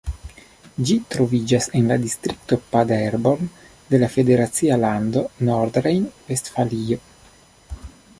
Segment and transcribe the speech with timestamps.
[0.89, 3.51] Ĝi troviĝas en la distrikto Paderborn
[3.91, 6.99] de la federacia lando Nordrejn-Vestfalio.